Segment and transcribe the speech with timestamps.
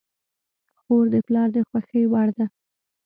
[0.81, 2.45] خور د پلار د خوښې وړ ده.